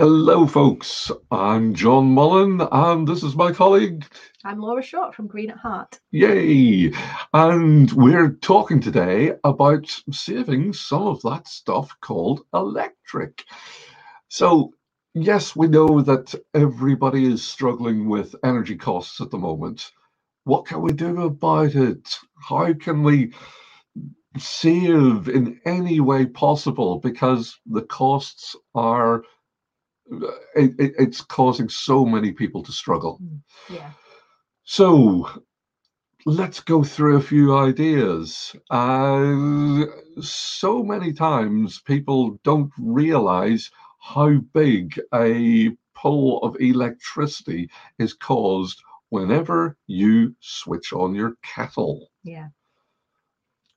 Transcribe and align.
Hello, 0.00 0.46
folks. 0.46 1.10
I'm 1.32 1.74
Jon 1.74 2.14
Mullen, 2.14 2.60
and 2.70 3.04
this 3.04 3.24
is 3.24 3.34
my 3.34 3.50
colleague. 3.50 4.06
I'm 4.44 4.60
Laura 4.60 4.80
Short 4.80 5.12
from 5.12 5.26
Green 5.26 5.50
at 5.50 5.56
Heart. 5.56 5.98
Yay! 6.12 6.92
And 7.34 7.90
we're 7.90 8.34
talking 8.34 8.78
today 8.78 9.32
about 9.42 9.90
saving 10.12 10.72
some 10.72 11.02
of 11.02 11.20
that 11.22 11.48
stuff 11.48 11.96
called 12.00 12.42
electric. 12.54 13.42
So, 14.28 14.72
yes, 15.14 15.56
we 15.56 15.66
know 15.66 16.00
that 16.02 16.32
everybody 16.54 17.26
is 17.26 17.42
struggling 17.42 18.08
with 18.08 18.36
energy 18.44 18.76
costs 18.76 19.20
at 19.20 19.32
the 19.32 19.38
moment. 19.38 19.90
What 20.44 20.64
can 20.64 20.80
we 20.80 20.92
do 20.92 21.22
about 21.22 21.74
it? 21.74 22.16
How 22.48 22.72
can 22.72 23.02
we 23.02 23.32
save 24.38 25.28
in 25.28 25.60
any 25.66 25.98
way 25.98 26.26
possible? 26.26 27.00
Because 27.00 27.58
the 27.66 27.82
costs 27.82 28.54
are 28.76 29.24
it, 30.54 30.74
it, 30.78 30.94
it's 30.98 31.20
causing 31.20 31.68
so 31.68 32.04
many 32.04 32.32
people 32.32 32.62
to 32.62 32.72
struggle. 32.72 33.20
Yeah. 33.68 33.90
So 34.64 35.28
let's 36.26 36.60
go 36.60 36.82
through 36.82 37.16
a 37.16 37.22
few 37.22 37.56
ideas. 37.56 38.54
Uh, 38.70 39.84
so 40.20 40.82
many 40.82 41.12
times 41.12 41.80
people 41.80 42.38
don't 42.44 42.72
realize 42.78 43.70
how 44.00 44.38
big 44.52 45.00
a 45.14 45.70
pull 45.94 46.42
of 46.42 46.56
electricity 46.60 47.70
is 47.98 48.14
caused 48.14 48.82
whenever 49.10 49.76
you 49.86 50.34
switch 50.40 50.92
on 50.92 51.14
your 51.14 51.34
kettle. 51.42 52.10
Yeah. 52.22 52.48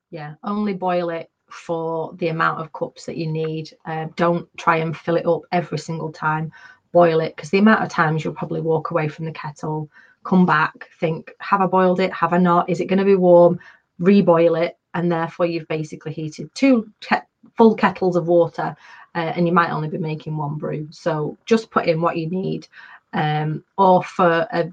Yeah. 0.10 0.36
Only 0.44 0.74
boil 0.74 1.10
it 1.10 1.32
for 1.52 2.14
the 2.18 2.30
amount 2.30 2.60
of 2.60 2.74
cups 2.74 3.06
that 3.06 3.18
you 3.18 3.28
need. 3.28 3.72
Uh, 3.86 4.08
don't 4.16 4.48
try 4.58 4.78
and 4.78 4.96
fill 4.96 5.18
it 5.18 5.26
up 5.26 5.42
every 5.52 5.78
single 5.78 6.12
time. 6.12 6.52
Boil 6.92 7.20
it 7.22 7.36
because 7.36 7.50
the 7.50 7.60
amount 7.60 7.84
of 7.84 7.90
times 7.90 8.24
you'll 8.24 8.34
probably 8.34 8.62
walk 8.62 8.92
away 8.92 9.08
from 9.08 9.26
the 9.26 9.32
kettle, 9.32 9.90
come 10.24 10.46
back, 10.46 10.90
think, 11.00 11.32
have 11.40 11.62
I 11.62 11.68
boiled 11.68 12.00
it? 12.00 12.12
Have 12.14 12.34
I 12.34 12.38
not? 12.38 12.70
Is 12.70 12.82
it 12.82 12.88
going 12.88 13.00
to 13.00 13.06
be 13.06 13.16
warm? 13.16 13.60
Reboil 14.00 14.62
it. 14.62 14.78
And 14.94 15.10
therefore, 15.10 15.46
you've 15.46 15.68
basically 15.70 16.12
heated 16.12 16.54
two 16.54 16.92
ke- 17.00 17.26
full 17.56 17.76
kettles 17.76 18.18
of 18.18 18.28
water 18.28 18.76
uh, 19.16 19.34
and 19.36 19.48
you 19.48 19.54
might 19.54 19.72
only 19.72 19.90
be 19.90 19.98
making 19.98 20.38
one 20.38 20.58
brew. 20.58 20.88
So 20.92 21.38
just 21.46 21.72
put 21.72 21.86
in 21.86 22.02
what 22.02 22.18
you 22.18 22.30
need. 22.30 22.68
Um, 23.14 23.64
or 23.78 24.04
for 24.04 24.48
a 24.52 24.72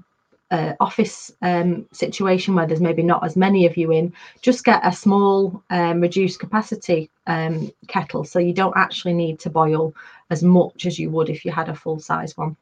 uh, 0.51 0.73
office 0.79 1.31
um, 1.41 1.85
situation 1.91 2.55
where 2.55 2.65
there's 2.65 2.81
maybe 2.81 3.03
not 3.03 3.23
as 3.23 3.35
many 3.35 3.65
of 3.65 3.77
you 3.77 3.91
in, 3.91 4.13
just 4.41 4.65
get 4.65 4.85
a 4.85 4.91
small 4.91 5.63
um, 5.69 6.01
reduced 6.01 6.39
capacity 6.39 7.09
um, 7.27 7.71
kettle 7.87 8.23
so 8.23 8.39
you 8.39 8.53
don't 8.53 8.75
actually 8.75 9.13
need 9.13 9.39
to 9.39 9.49
boil 9.49 9.93
as 10.29 10.43
much 10.43 10.85
as 10.85 10.97
you 10.97 11.09
would 11.09 11.29
if 11.29 11.45
you 11.45 11.51
had 11.51 11.69
a 11.69 11.75
full 11.75 11.99
size 11.99 12.35
one. 12.37 12.55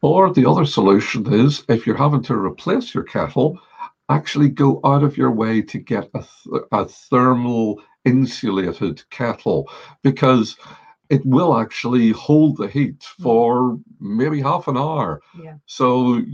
Or 0.00 0.32
the 0.32 0.46
other 0.46 0.66
solution 0.66 1.32
is 1.32 1.64
if 1.68 1.86
you're 1.86 1.96
having 1.96 2.22
to 2.24 2.34
replace 2.34 2.94
your 2.94 3.04
kettle, 3.04 3.58
actually 4.08 4.48
go 4.48 4.80
out 4.84 5.02
of 5.02 5.16
your 5.16 5.30
way 5.30 5.62
to 5.62 5.78
get 5.78 6.10
a, 6.14 6.18
th- 6.18 6.64
a 6.72 6.84
thermal 6.84 7.80
insulated 8.04 9.02
kettle 9.10 9.70
because 10.02 10.56
it 11.14 11.24
will 11.26 11.52
actually 11.64 12.10
hold 12.26 12.56
the 12.56 12.68
heat 12.76 13.00
Mm. 13.00 13.22
for 13.24 13.78
maybe 14.00 14.40
half 14.40 14.64
an 14.66 14.78
hour. 14.78 15.20
Yeah. 15.44 15.56
So 15.66 15.86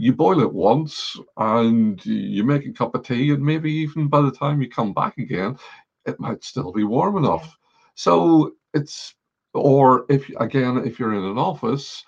you 0.03 0.11
boil 0.13 0.39
it 0.39 0.53
once 0.53 0.95
and 1.35 2.03
you 2.05 2.43
make 2.45 2.65
a 2.65 2.71
cup 2.79 2.95
of 2.95 3.03
tea, 3.03 3.31
and 3.33 3.43
maybe 3.43 3.71
even 3.83 4.07
by 4.07 4.21
the 4.21 4.31
time 4.31 4.61
you 4.61 4.69
come 4.69 4.93
back 4.93 5.17
again, 5.17 5.57
it 6.09 6.17
might 6.19 6.43
still 6.43 6.71
be 6.71 6.85
warm 6.85 7.17
enough. 7.17 7.57
So 7.95 8.53
it's, 8.73 9.15
or 9.53 10.05
if 10.09 10.29
again, 10.47 10.77
if 10.87 10.97
you're 10.97 11.17
in 11.19 11.25
an 11.25 11.37
office, 11.51 12.05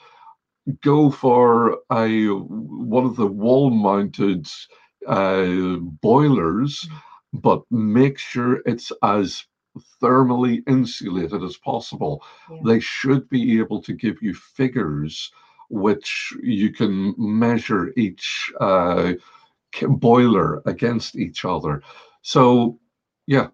go 0.82 1.12
for 1.12 1.80
a 1.92 2.28
one 2.28 3.06
of 3.06 3.16
the 3.18 3.32
wall 3.44 3.70
mounted 3.70 4.48
uh, 5.08 5.76
boilers, 6.02 6.88
but 7.34 7.62
make 7.70 8.18
sure 8.18 8.62
it's 8.66 8.92
as 9.04 9.44
thermally 10.02 10.64
insulated 10.68 11.44
as 11.44 11.58
possible. 11.58 12.24
Yeah. 12.50 12.58
They 12.66 12.80
should 12.80 13.30
be 13.30 13.60
able 13.60 13.82
to 13.84 13.94
give 13.94 14.22
you 14.22 14.34
figures 14.34 15.32
which 15.70 16.34
you 16.44 16.72
can 16.72 17.16
measure 17.18 17.94
each 17.96 18.52
uh, 18.60 19.14
boiler 19.84 20.62
against 20.66 21.16
each 21.16 21.46
other. 21.46 21.82
So, 22.22 22.80
yeah, 23.26 23.48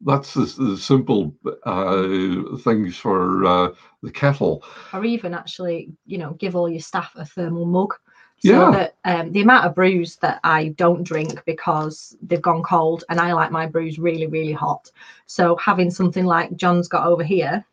that's 0.00 0.32
the, 0.32 0.46
the 0.58 0.78
simple 0.78 1.34
uh, 1.64 2.56
things 2.60 2.96
for 2.96 3.44
uh, 3.44 3.68
the 4.02 4.10
kettle. 4.10 4.64
Or 4.94 5.04
even 5.04 5.34
actually, 5.34 5.92
you 6.06 6.16
know, 6.16 6.32
give 6.32 6.56
all 6.56 6.68
your 6.68 6.80
staff 6.80 7.12
a 7.16 7.24
thermal 7.26 7.66
mug. 7.66 7.94
So 8.40 8.48
Yeah. 8.52 8.70
that 8.70 8.94
um, 9.04 9.32
the 9.32 9.42
amount 9.42 9.66
of 9.66 9.74
brews 9.74 10.16
that 10.16 10.40
I 10.44 10.68
don't 10.68 11.02
drink 11.02 11.44
because 11.44 12.16
they've 12.22 12.40
gone 12.40 12.62
cold 12.62 13.04
and 13.10 13.20
I 13.20 13.34
like 13.34 13.52
my 13.52 13.66
brews 13.66 13.98
really, 13.98 14.26
really 14.26 14.52
hot. 14.52 14.90
So 15.26 15.56
having 15.56 15.90
something 15.90 16.24
like 16.24 16.56
Jon's 16.56 16.88
got 16.88 17.06
over 17.06 17.22
here, 17.22 17.64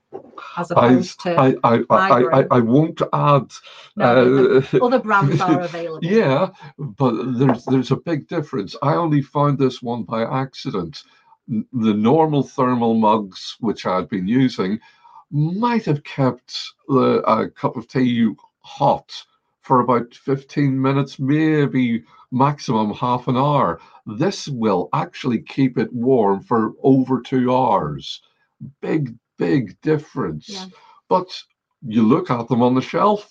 as 0.57 0.71
I, 0.71 0.87
opposed 0.87 1.21
to 1.21 1.39
I, 1.39 1.55
I, 1.63 1.83
I, 1.89 2.23
I. 2.39 2.47
I 2.51 2.59
won't 2.59 3.01
add. 3.13 3.51
No, 3.95 4.57
uh, 4.57 4.85
other 4.85 4.99
brands 4.99 5.39
are 5.39 5.61
available. 5.63 6.05
Yeah, 6.05 6.49
but 6.77 7.37
there's 7.37 7.63
there's 7.65 7.91
a 7.91 7.97
big 7.97 8.27
difference. 8.27 8.75
I 8.81 8.95
only 8.95 9.21
found 9.21 9.57
this 9.57 9.81
one 9.81 10.03
by 10.03 10.23
accident. 10.23 11.03
The 11.47 11.93
normal 11.93 12.43
thermal 12.43 12.95
mugs 12.95 13.55
which 13.61 13.85
I'd 13.85 14.09
been 14.09 14.27
using 14.27 14.79
might 15.31 15.85
have 15.85 16.03
kept 16.03 16.73
the 16.89 17.21
a 17.25 17.49
cup 17.49 17.77
of 17.77 17.87
tea 17.87 18.29
hot 18.59 19.13
for 19.67 19.81
about 19.81 20.15
15 20.15 20.81
minutes, 20.81 21.19
maybe 21.19 22.01
maximum 22.31 22.93
half 22.93 23.27
an 23.27 23.35
hour. 23.35 23.81
This 24.05 24.47
will 24.47 24.87
actually 24.93 25.41
keep 25.41 25.77
it 25.77 25.91
warm 25.91 26.41
for 26.41 26.73
over 26.83 27.21
two 27.21 27.53
hours. 27.53 28.21
Big, 28.81 29.13
big 29.37 29.79
difference. 29.81 30.47
Yeah. 30.47 30.65
But 31.09 31.27
you 31.85 32.01
look 32.03 32.31
at 32.31 32.47
them 32.47 32.61
on 32.61 32.75
the 32.75 32.81
shelf, 32.81 33.29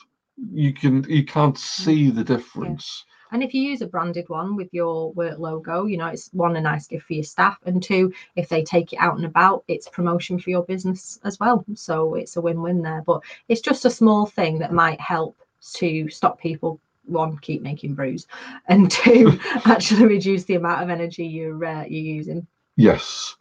you 0.52 0.74
can 0.74 1.04
you 1.08 1.24
can't 1.24 1.56
see 1.56 2.10
the 2.10 2.22
difference. 2.22 3.06
And 3.32 3.42
if 3.42 3.54
you 3.54 3.62
use 3.62 3.80
a 3.80 3.86
branded 3.86 4.28
one 4.28 4.54
with 4.56 4.68
your 4.72 5.12
work 5.14 5.38
logo, 5.38 5.86
you 5.86 5.97
know, 5.97 6.08
it's 6.08 6.28
one, 6.32 6.54
a 6.56 6.60
nice 6.60 6.86
gift 6.86 7.06
for 7.06 7.14
your 7.14 7.24
staff. 7.24 7.58
And 7.64 7.82
two, 7.82 8.12
if 8.36 8.48
they 8.48 8.62
take 8.62 8.92
it 8.92 8.98
out 8.98 9.16
and 9.16 9.24
about, 9.24 9.64
it's 9.68 9.88
promotion 9.88 10.38
for 10.38 10.50
your 10.50 10.64
business 10.64 11.18
as 11.24 11.41
well. 11.41 11.64
So 11.74 12.14
it's 12.14 12.36
a 12.36 12.41
win 12.41 12.60
win 12.62 12.82
there. 12.82 13.03
But 13.03 13.22
it's 13.48 13.62
just 13.62 13.86
a 13.86 13.91
small 13.91 14.26
thing 14.26 14.58
that 14.60 14.72
might 14.72 15.00
help 15.00 15.36
to 15.75 16.09
stop 16.09 16.41
people, 16.41 16.81
one, 17.05 17.39
keep 17.39 17.62
making 17.62 17.94
brews, 17.94 18.27
and 18.69 18.91
two, 18.91 19.39
actually 19.65 20.06
reduce 20.06 20.44
the 20.44 20.55
amount 20.55 20.83
of 20.83 20.91
energy 20.91 21.27
you're, 21.27 21.65
uh, 21.65 21.84
you're 21.84 22.15
using. 22.17 22.47
Yes. 22.77 23.37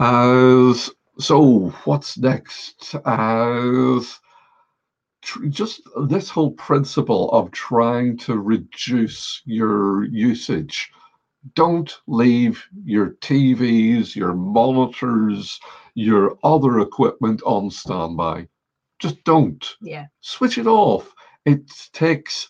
As 0.00 0.90
so, 1.18 1.68
what's 1.84 2.18
next? 2.18 2.96
As 3.06 4.18
tr- 5.22 5.46
just 5.46 5.82
this 6.08 6.28
whole 6.28 6.52
principle 6.52 7.30
of 7.30 7.50
trying 7.52 8.16
to 8.18 8.38
reduce 8.38 9.42
your 9.44 10.04
usage. 10.04 10.90
Don't 11.54 11.94
leave 12.06 12.64
your 12.84 13.10
TVs, 13.20 14.16
your 14.16 14.34
monitors, 14.34 15.60
your 15.94 16.38
other 16.42 16.80
equipment 16.80 17.42
on 17.44 17.70
standby. 17.70 18.48
Just 18.98 19.22
don't. 19.24 19.64
Yeah. 19.82 20.06
switch 20.20 20.58
it 20.58 20.66
off. 20.66 21.13
It 21.44 21.70
takes 21.92 22.48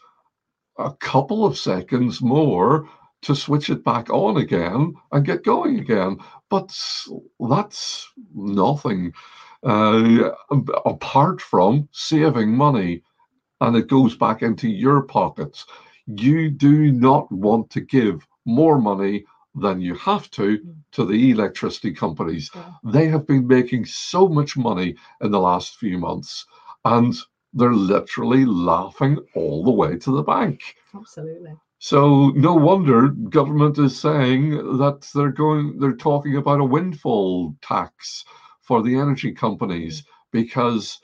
a 0.79 0.93
couple 0.93 1.45
of 1.45 1.57
seconds 1.57 2.21
more 2.21 2.89
to 3.23 3.35
switch 3.35 3.71
it 3.71 3.83
back 3.85 4.11
on 4.11 4.37
again 4.37 4.95
and 5.13 5.25
get 5.25 5.45
going 5.45 5.79
again. 5.81 6.19
But 6.51 6.79
that's 7.41 8.09
nothing 8.35 9.13
uh, 9.65 10.31
apart 10.85 11.41
from 11.41 11.89
saving 11.93 12.55
money, 12.55 13.03
and 13.61 13.77
it 13.77 13.89
goes 13.89 14.17
back 14.17 14.43
into 14.43 14.69
your 14.69 15.03
pockets. 15.03 15.65
You 16.07 16.51
do 16.51 16.93
not 16.93 17.31
want 17.33 17.71
to 17.71 17.81
give 17.81 18.27
more 18.45 18.79
money 18.79 19.25
than 19.55 19.81
you 19.81 19.95
have 19.95 20.31
to 20.33 20.61
to 20.93 21.05
the 21.07 21.31
electricity 21.31 21.93
companies. 21.93 22.51
Yeah. 22.55 22.73
They 22.85 23.07
have 23.07 23.27
been 23.27 23.47
making 23.47 23.87
so 23.87 24.29
much 24.29 24.57
money 24.57 24.97
in 25.23 25.31
the 25.31 25.41
last 25.41 25.77
few 25.77 25.97
months, 25.99 26.45
and 26.85 27.15
they're 27.55 27.73
literally 27.73 28.45
laughing 28.45 29.19
all 29.35 29.65
the 29.65 29.71
way 29.71 29.97
to 29.97 30.11
the 30.11 30.23
bank. 30.23 30.77
Absolutely. 30.95 31.55
So 31.79 32.31
no 32.31 32.55
wonder 32.55 33.09
government 33.09 33.79
is 33.79 33.99
saying 33.99 34.79
that 34.79 35.09
they're 35.15 35.31
going 35.31 35.79
they're 35.79 35.97
talking 35.97 36.37
about 36.37 36.61
a 36.61 36.65
windfall 36.65 37.55
tax 37.63 38.25
for 38.63 38.83
the 38.83 38.97
energy 38.97 39.33
companies 39.33 40.05
because 40.33 41.01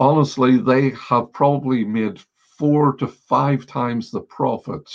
honestly 0.00 0.56
they 0.58 0.90
have 0.90 1.32
probably 1.32 1.84
made 1.84 2.20
four 2.58 2.94
to 2.96 3.06
five 3.06 3.66
times 3.66 4.10
the 4.10 4.20
profit 4.20 4.90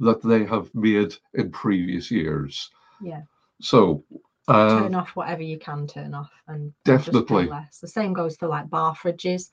that 0.00 0.22
they 0.22 0.44
have 0.44 0.74
made 0.74 1.14
in 1.34 1.50
previous 1.50 2.10
years. 2.10 2.70
Yeah. 3.00 3.22
So 3.60 4.04
uh, 4.48 4.80
turn 4.80 4.94
off 4.94 5.16
whatever 5.16 5.42
you 5.42 5.58
can 5.58 5.86
turn 5.86 6.14
off 6.14 6.30
and 6.48 6.72
definitely. 6.84 7.46
less. 7.46 7.78
The 7.78 7.88
same 7.88 8.12
goes 8.12 8.36
for 8.36 8.48
like 8.48 8.68
bar 8.68 8.94
fridges. 8.94 9.50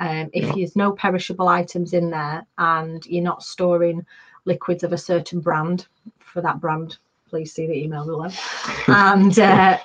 Um, 0.00 0.30
if 0.32 0.44
Yeah. 0.44 0.52
there's 0.54 0.76
no 0.76 0.92
perishable 0.92 1.48
items 1.48 1.92
in 1.92 2.10
there 2.10 2.46
and 2.58 3.04
you're 3.06 3.24
not 3.24 3.42
storing 3.42 4.04
liquids 4.44 4.84
of 4.84 4.92
a 4.92 4.98
certain 4.98 5.40
brand 5.40 5.86
for 6.18 6.40
that 6.42 6.60
brand, 6.60 6.98
please 7.28 7.52
see 7.52 7.66
the 7.66 7.74
email 7.84 8.04
below. 8.04 8.28
and 8.88 9.38
uh, 9.38 9.78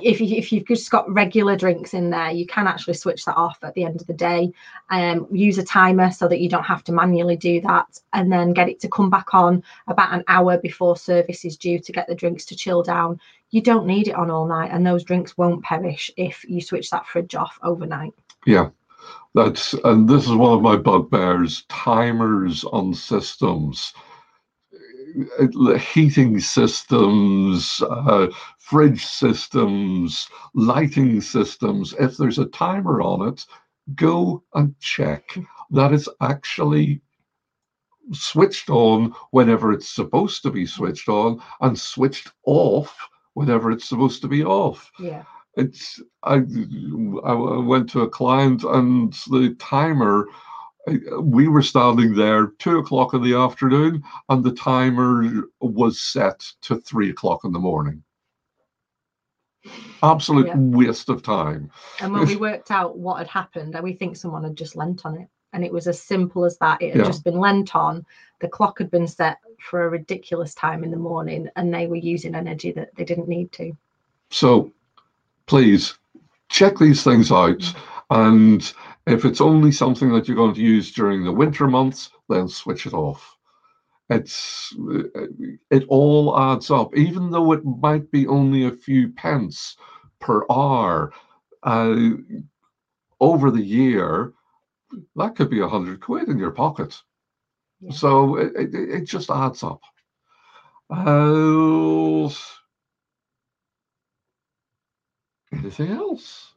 if, 0.00 0.20
you, 0.20 0.36
if 0.36 0.52
you've 0.52 0.66
just 0.66 0.90
got 0.90 1.10
regular 1.12 1.56
drinks 1.56 1.94
in 1.94 2.10
there, 2.10 2.30
you 2.30 2.46
can 2.46 2.66
actually 2.66 2.94
switch 2.94 3.24
that 3.24 3.36
off 3.36 3.58
at 3.62 3.74
the 3.74 3.84
end 3.84 4.00
of 4.00 4.06
the 4.06 4.14
day. 4.14 4.52
Um, 4.88 5.26
use 5.32 5.58
a 5.58 5.64
timer 5.64 6.10
so 6.10 6.28
that 6.28 6.40
you 6.40 6.48
don't 6.48 6.64
have 6.64 6.84
to 6.84 6.92
manually 6.92 7.36
do 7.36 7.60
that, 7.62 7.98
and 8.12 8.32
then 8.32 8.52
get 8.52 8.68
it 8.68 8.80
to 8.80 8.88
come 8.88 9.10
back 9.10 9.34
on 9.34 9.62
about 9.88 10.12
an 10.14 10.24
hour 10.28 10.58
before 10.58 10.96
service 10.96 11.44
is 11.44 11.56
due 11.56 11.78
to 11.80 11.92
get 11.92 12.06
the 12.06 12.14
drinks 12.14 12.44
to 12.46 12.56
chill 12.56 12.82
down. 12.82 13.20
You 13.50 13.60
don't 13.62 13.86
need 13.86 14.06
it 14.06 14.14
on 14.14 14.30
all 14.30 14.46
night, 14.46 14.70
and 14.72 14.86
those 14.86 15.02
drinks 15.02 15.36
won't 15.36 15.64
perish 15.64 16.10
if 16.16 16.44
you 16.44 16.60
switch 16.60 16.90
that 16.90 17.06
fridge 17.06 17.34
off 17.34 17.58
overnight. 17.62 18.14
Yeah, 18.46 18.70
that's 19.34 19.74
and 19.84 20.08
this 20.08 20.24
is 20.24 20.34
one 20.34 20.52
of 20.52 20.62
my 20.62 20.76
bugbears: 20.76 21.64
timers 21.68 22.64
on 22.64 22.94
systems, 22.94 23.92
heating 25.92 26.40
systems, 26.40 27.82
uh, 27.88 28.28
fridge 28.58 29.04
systems, 29.04 30.28
lighting 30.54 31.20
systems. 31.20 31.94
If 31.98 32.16
there's 32.16 32.38
a 32.38 32.46
timer 32.46 33.00
on 33.02 33.28
it, 33.28 33.44
go 33.94 34.42
and 34.54 34.74
check 34.80 35.22
that 35.70 35.92
it's 35.92 36.08
actually 36.20 37.00
switched 38.12 38.70
on 38.70 39.14
whenever 39.30 39.72
it's 39.72 39.88
supposed 39.88 40.42
to 40.42 40.50
be 40.50 40.66
switched 40.66 41.08
on 41.08 41.40
and 41.60 41.78
switched 41.78 42.32
off 42.44 43.08
whenever 43.34 43.70
it's 43.70 43.88
supposed 43.88 44.20
to 44.22 44.28
be 44.28 44.44
off 44.44 44.90
Yeah. 44.98 45.22
It's 45.56 46.00
I, 46.22 46.42
I 47.24 47.32
went 47.34 47.90
to 47.90 48.02
a 48.02 48.08
client 48.08 48.62
and 48.64 49.12
the 49.30 49.56
timer 49.58 50.26
we 51.20 51.48
were 51.48 51.62
standing 51.62 52.14
there 52.14 52.48
two 52.58 52.78
o'clock 52.78 53.14
in 53.14 53.22
the 53.22 53.34
afternoon 53.34 54.02
and 54.28 54.42
the 54.42 54.52
timer 54.52 55.44
was 55.60 56.00
set 56.00 56.40
to 56.62 56.80
three 56.80 57.10
o'clock 57.10 57.44
in 57.44 57.52
the 57.52 57.58
morning 57.58 58.02
absolute 60.02 60.46
Yeah. 60.46 60.54
waste 60.56 61.08
of 61.10 61.22
time 61.22 61.70
And 62.00 62.12
when 62.12 62.26
we 62.26 62.36
worked 62.48 62.70
out 62.70 62.96
what 62.96 63.18
had 63.18 63.28
happened, 63.28 63.74
and 63.74 63.84
we 63.84 63.92
think 63.92 64.16
someone 64.16 64.44
had 64.44 64.56
just 64.56 64.76
lent 64.76 65.04
on 65.04 65.18
it. 65.18 65.28
And 65.52 65.64
it 65.64 65.72
was 65.72 65.88
as 65.88 66.00
simple 66.00 66.44
as 66.44 66.56
that. 66.58 66.80
It 66.80 66.92
had 66.92 67.00
Yeah. 67.00 67.06
just 67.06 67.24
been 67.24 67.38
lent 67.38 67.74
on. 67.74 68.06
The 68.40 68.48
clock 68.48 68.78
had 68.78 68.90
been 68.90 69.08
set 69.08 69.38
for 69.58 69.84
a 69.84 69.90
ridiculous 69.90 70.54
time 70.54 70.84
in 70.84 70.90
the 70.90 70.96
morning, 70.96 71.48
and 71.56 71.74
they 71.74 71.86
were 71.88 71.96
using 71.96 72.34
energy 72.34 72.72
that 72.72 72.94
they 72.94 73.04
didn't 73.04 73.28
need 73.28 73.52
to. 73.52 73.76
so 74.30 74.72
please 75.50 75.98
check 76.48 76.78
these 76.78 77.02
things 77.02 77.32
out. 77.32 77.60
And 78.10 78.72
if 79.06 79.24
it's 79.24 79.40
only 79.40 79.72
something 79.72 80.12
that 80.12 80.28
you're 80.28 80.36
going 80.36 80.54
to 80.54 80.60
use 80.60 80.92
during 80.92 81.24
the 81.24 81.32
winter 81.32 81.66
months 81.66 82.10
then 82.28 82.46
switch 82.46 82.86
it 82.86 82.94
off. 82.94 83.36
It's 84.10 84.72
it 85.70 85.84
all 85.88 86.38
adds 86.38 86.70
up 86.70 86.96
even 86.96 87.32
though 87.32 87.50
it 87.50 87.64
might 87.64 88.08
be 88.12 88.28
only 88.28 88.66
a 88.66 88.70
few 88.86 89.08
pence 89.10 89.76
per 90.20 90.44
hour 90.48 91.12
uh, 91.64 92.10
over 93.20 93.50
the 93.50 93.62
year 93.62 94.32
that 95.16 95.34
could 95.34 95.50
be 95.50 95.60
a 95.60 95.68
hundred 95.68 96.00
quid 96.00 96.28
in 96.28 96.38
your 96.38 96.52
pocket. 96.52 96.96
Yeah. 97.80 97.92
so 97.92 98.36
it, 98.36 98.52
it, 98.54 98.74
it 98.74 99.04
just 99.04 99.30
adds 99.30 99.64
up. 99.64 99.80
Uh, 100.90 102.28
anything 105.52 105.90
else 105.90 106.52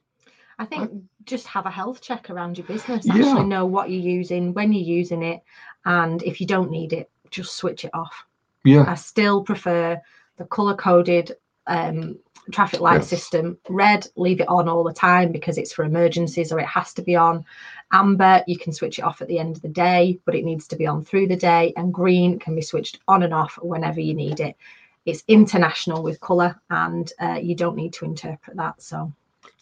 I 0.60 0.66
think 0.66 0.92
just 1.25 1.48
have 1.48 1.66
a 1.66 1.72
health 1.72 2.00
check 2.00 2.30
around 2.30 2.57
your 2.60 2.68
business. 2.68 3.06
Yeah. 3.06 3.16
Actually 3.16 3.45
know 3.45 3.66
what 3.66 3.90
you're 3.90 4.00
using, 4.00 4.54
when 4.54 4.72
you're 4.72 4.84
using 4.84 5.24
it, 5.24 5.42
and 5.86 6.22
if 6.22 6.40
you 6.40 6.45
don't 6.48 6.69
need 6.69 6.94
it, 6.94 7.10
just 7.31 7.56
switch 7.57 7.86
it 7.86 7.92
off. 7.94 8.25
yeah 8.63 8.86
I 8.88 8.94
still 8.95 9.44
prefer 9.44 10.00
the 10.38 10.45
color 10.45 10.75
coded 10.75 11.36
um, 11.66 12.19
traffic 12.51 12.81
light 12.81 12.95
Yes. 13.01 13.10
system. 13.10 13.57
Red, 13.68 14.07
leave 14.16 14.42
it 14.42 14.48
on 14.48 14.69
all 14.69 14.84
the 14.84 14.94
time 14.94 15.31
because 15.31 15.57
it's 15.57 15.74
for 15.74 15.86
emergencies 15.86 16.51
or 16.51 16.60
it 16.60 16.68
has 16.68 16.94
to 16.94 17.01
be 17.01 17.16
on. 17.16 17.44
Amber, 17.92 18.44
you 18.48 18.57
can 18.57 18.74
switch 18.74 19.00
it 19.00 19.04
off 19.06 19.22
at 19.22 19.28
the 19.28 19.40
end 19.40 19.56
of 19.56 19.62
the 19.63 19.69
day, 19.69 20.19
but 20.25 20.36
it 20.36 20.45
needs 20.45 20.68
to 20.68 20.75
be 20.75 20.86
on 20.86 21.04
through 21.04 21.28
the 21.28 21.36
day. 21.36 21.74
And 21.78 21.94
green 21.94 22.38
can 22.38 22.54
be 22.54 22.62
switched 22.62 23.00
on 23.07 23.24
and 23.24 23.34
off 23.34 23.57
whenever 23.62 24.00
you 24.01 24.13
need 24.13 24.40
it. 24.40 24.56
It's 25.05 25.23
international 25.27 26.03
with 26.03 26.19
color 26.19 26.59
and 26.69 27.11
uh, 27.21 27.39
you 27.41 27.55
don't 27.55 27.75
need 27.75 27.94
to 27.94 28.05
interpret 28.05 28.57
that. 28.57 28.81
So 28.81 29.11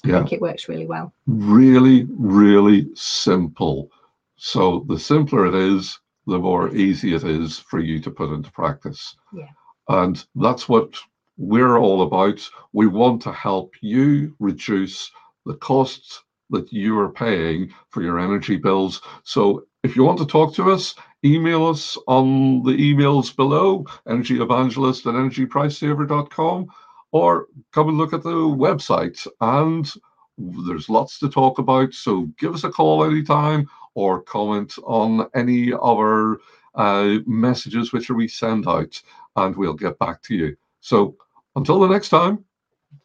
I 0.03 0.07
yeah 0.07 0.17
think 0.19 0.33
it 0.33 0.41
works 0.41 0.69
really 0.69 0.85
well. 0.85 1.13
really, 1.27 2.07
really 2.09 2.87
simple. 2.95 3.89
So 4.37 4.85
the 4.87 4.97
simpler 4.99 5.45
it 5.47 5.55
is, 5.55 5.99
the 6.27 6.39
more 6.39 6.73
easy 6.75 7.13
it 7.13 7.23
is 7.23 7.59
for 7.59 7.79
you 7.79 7.99
to 8.01 8.11
put 8.11 8.31
into 8.33 8.51
practice. 8.51 9.15
Yeah. 9.33 9.49
And 9.87 10.23
that's 10.35 10.69
what 10.69 10.95
we're 11.37 11.77
all 11.77 12.03
about. 12.03 12.47
We 12.73 12.87
want 12.87 13.21
to 13.23 13.31
help 13.31 13.73
you 13.81 14.35
reduce 14.39 15.11
the 15.45 15.55
costs 15.55 16.21
that 16.51 16.71
you 16.71 16.99
are 16.99 17.09
paying 17.09 17.73
for 17.89 18.03
your 18.03 18.19
energy 18.19 18.57
bills. 18.57 19.01
So 19.23 19.65
if 19.83 19.95
you 19.95 20.03
want 20.03 20.19
to 20.19 20.25
talk 20.25 20.53
to 20.55 20.71
us, 20.71 20.95
email 21.23 21.67
us 21.67 21.97
on 22.07 22.63
the 22.63 22.71
emails 22.71 23.35
below, 23.35 23.85
energyevangelist 24.07 25.05
at 25.05 25.13
energypricesaver.com, 25.13 26.67
or 27.11 27.47
come 27.71 27.89
and 27.89 27.97
look 27.97 28.13
at 28.13 28.23
the 28.23 28.29
website 28.29 29.27
and 29.41 29.91
there's 30.37 30.89
lots 30.89 31.19
to 31.19 31.29
talk 31.29 31.59
about. 31.59 31.93
So 31.93 32.29
give 32.39 32.53
us 32.53 32.63
a 32.63 32.71
call 32.71 33.03
anytime 33.03 33.69
or 33.93 34.21
comment 34.21 34.73
on 34.83 35.27
any 35.35 35.73
of 35.73 35.79
our 35.81 36.39
uh, 36.75 37.17
messages 37.25 37.91
which 37.91 38.09
we 38.09 38.27
send 38.27 38.67
out 38.67 39.01
and 39.35 39.55
we'll 39.55 39.73
get 39.73 39.99
back 39.99 40.21
to 40.23 40.35
you. 40.35 40.55
So 40.79 41.15
until 41.55 41.79
the 41.79 41.87
next 41.87 42.09
time, 42.09 42.45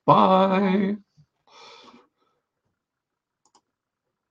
bye. 0.04 0.96